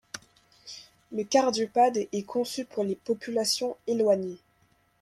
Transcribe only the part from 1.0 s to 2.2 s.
Le CardioPad